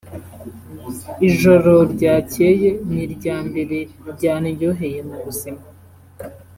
Ijoror 1.27 1.83
ryakeye 1.93 2.69
ni 2.91 2.99
irya 3.05 3.37
mbere 3.47 3.77
ryandyoheye 4.11 4.99
mu 5.09 5.15
buzima 5.23 5.61